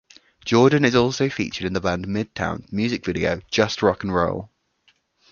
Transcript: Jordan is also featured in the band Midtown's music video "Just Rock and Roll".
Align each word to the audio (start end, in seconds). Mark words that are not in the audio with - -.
Jordan 0.43 0.83
is 0.83 0.95
also 0.95 1.29
featured 1.29 1.67
in 1.67 1.73
the 1.73 1.79
band 1.79 2.07
Midtown's 2.07 2.73
music 2.73 3.05
video 3.05 3.39
"Just 3.51 3.83
Rock 3.83 4.01
and 4.03 4.11
Roll". 4.11 4.49